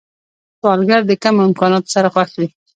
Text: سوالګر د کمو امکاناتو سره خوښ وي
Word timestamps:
سوالګر 0.59 1.01
د 1.07 1.11
کمو 1.23 1.41
امکاناتو 1.47 1.93
سره 1.95 2.07
خوښ 2.13 2.31
وي 2.39 2.47